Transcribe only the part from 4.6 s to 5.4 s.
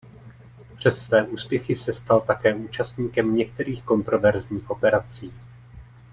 operací.